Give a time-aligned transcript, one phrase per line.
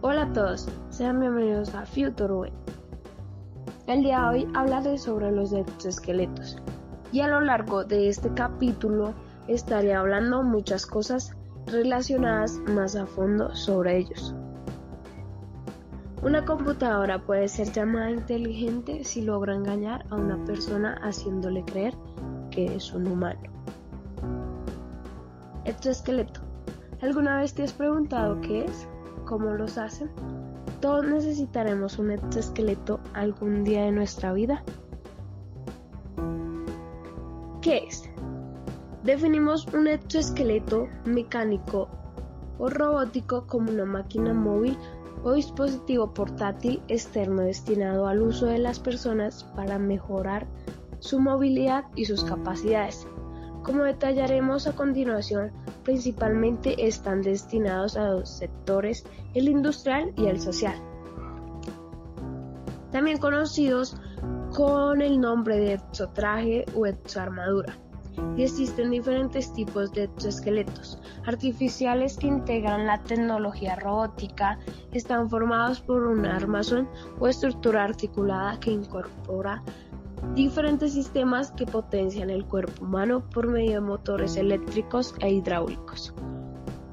[0.00, 2.52] Hola a todos, sean bienvenidos a Future Web.
[3.88, 6.56] El día de hoy hablaré sobre los exoesqueletos
[7.10, 9.12] y a lo largo de este capítulo
[9.48, 14.36] estaré hablando muchas cosas relacionadas más a fondo sobre ellos.
[16.22, 21.94] Una computadora puede ser llamada inteligente si logra engañar a una persona haciéndole creer
[22.52, 23.40] que es un humano.
[25.64, 26.40] Exoesqueleto.
[27.02, 28.86] ¿Alguna vez te has preguntado qué es?
[29.28, 30.10] ¿Cómo los hacen?
[30.80, 34.62] Todos necesitaremos un exoesqueleto algún día de nuestra vida.
[37.60, 38.08] ¿Qué es?
[39.04, 41.90] Definimos un exoesqueleto mecánico
[42.58, 44.78] o robótico como una máquina móvil
[45.22, 50.46] o dispositivo portátil externo destinado al uso de las personas para mejorar
[51.00, 53.06] su movilidad y sus capacidades.
[53.68, 55.52] Como detallaremos a continuación,
[55.84, 59.04] principalmente están destinados a dos sectores,
[59.34, 60.80] el industrial y el social.
[62.90, 63.94] También conocidos
[64.56, 67.76] con el nombre de exotraje o exoarmadura
[68.42, 74.58] existen diferentes tipos de exoesqueletos artificiales que integran la tecnología robótica,
[74.92, 79.62] están formados por un armazón o estructura articulada que incorpora
[80.38, 86.14] diferentes sistemas que potencian el cuerpo humano por medio de motores eléctricos e hidráulicos.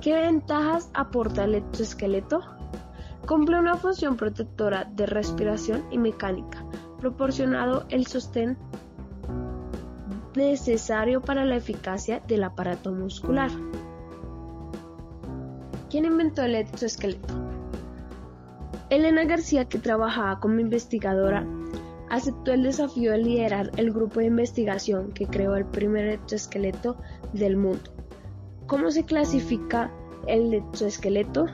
[0.00, 2.40] ¿Qué ventajas aporta el exoesqueleto?
[3.26, 6.64] Cumple una función protectora de respiración y mecánica,
[6.98, 8.56] proporcionado el sostén
[10.34, 13.50] necesario para la eficacia del aparato muscular.
[15.90, 17.34] ¿Quién inventó el exoesqueleto?
[18.88, 21.46] Elena García, que trabajaba como investigadora,
[22.14, 26.96] aceptó el desafío de liderar el grupo de investigación que creó el primer exoesqueleto
[27.32, 27.90] del mundo.
[28.68, 29.90] ¿Cómo se clasifica
[30.28, 31.46] el exoesqueleto?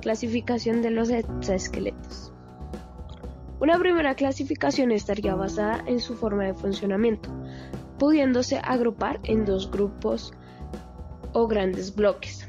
[0.00, 2.32] Clasificación de los exoesqueletos.
[3.58, 7.30] Una primera clasificación estaría basada en su forma de funcionamiento,
[7.98, 10.32] pudiéndose agrupar en dos grupos
[11.32, 12.48] o grandes bloques.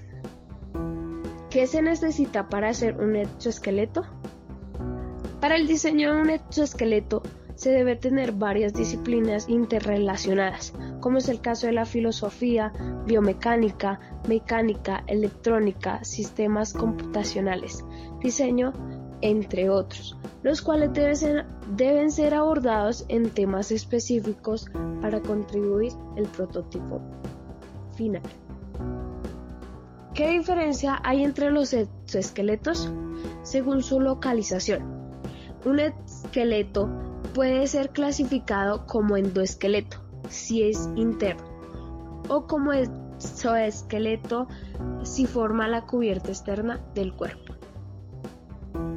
[1.50, 4.04] ¿Qué se necesita para hacer un exoesqueleto?
[5.42, 7.24] Para el diseño de un exoesqueleto
[7.56, 12.74] se debe tener varias disciplinas interrelacionadas, como es el caso de la filosofía,
[13.06, 17.84] biomecánica, mecánica, electrónica, sistemas computacionales,
[18.22, 18.74] diseño,
[19.22, 24.70] entre otros, los cuales deben ser, abordados en temas específicos
[25.02, 27.02] para contribuir el prototipo
[27.96, 28.22] final.
[30.14, 32.92] ¿Qué diferencia hay entre los exoesqueletos?
[33.44, 34.84] Según su localización.
[35.66, 36.90] Un esqueleto
[37.36, 39.98] puede ser clasificado como endoesqueleto
[40.30, 41.44] si es interno
[42.30, 44.48] o como exoesqueleto
[45.04, 47.56] si forma la cubierta externa del cuerpo.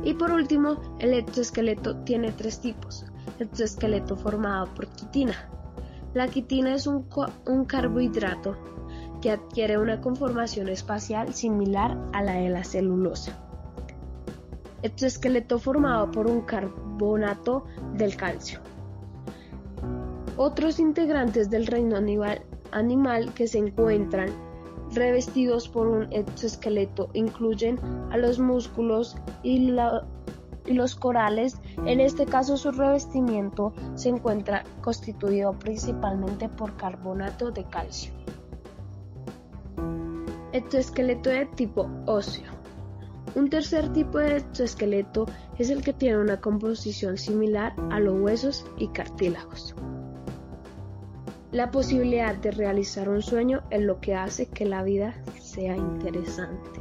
[0.05, 3.05] Y por último, el exoesqueleto tiene tres tipos.
[3.41, 5.35] Exoesqueleto formado por quitina.
[6.15, 7.07] La quitina es un,
[7.45, 8.57] un carbohidrato
[9.21, 13.37] que adquiere una conformación espacial similar a la de la celulosa.
[14.83, 16.43] Exoesqueleto formado por un
[16.99, 17.65] carbonato
[17.95, 18.59] del calcio.
[20.37, 22.43] Otros integrantes del reino animal,
[22.73, 24.29] animal que se encuentran
[24.93, 27.79] revestidos por un exoesqueleto incluyen
[28.11, 29.71] a los músculos y,
[30.67, 31.61] y, los corales.
[31.87, 38.13] En este caso su revestimiento se encuentra constituido principalmente por carbonato de calcio.
[40.53, 42.59] Exoesqueleto de tipo óseo.
[43.35, 45.27] Un tercer tipo de exoesqueleto
[45.59, 49.75] es el que tiene una composición similar a los huesos y cartílagos.
[51.51, 56.81] La posibilidad de realizar un sueño es lo que hace que la vida sea interesante.